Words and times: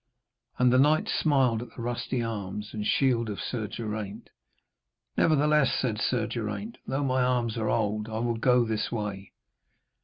And 0.57 0.73
the 0.73 0.79
knight 0.79 1.07
smiled 1.07 1.61
at 1.61 1.75
the 1.75 1.81
rusty 1.83 2.23
arms 2.23 2.73
and 2.73 2.87
shield 2.87 3.29
of 3.29 3.39
Sir 3.39 3.67
Geraint. 3.67 4.31
'Nevertheless,' 5.15 5.75
said 5.79 5.99
Sir 5.99 6.25
Geraint, 6.25 6.79
'though 6.87 7.03
my 7.03 7.21
arms 7.21 7.55
are 7.55 7.69
old, 7.69 8.09
I 8.09 8.17
will 8.17 8.37
go 8.37 8.65
this 8.65 8.91
way.' 8.91 9.31